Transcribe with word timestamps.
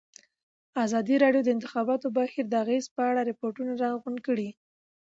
ازادي 0.85 1.15
راډیو 1.23 1.41
د 1.43 1.45
د 1.45 1.49
انتخاباتو 1.55 2.07
بهیر 2.15 2.45
د 2.49 2.53
اغېزو 2.63 2.93
په 2.95 3.01
اړه 3.09 3.21
ریپوټونه 3.29 3.71
راغونډ 3.83 4.17
کړي. 4.27 4.49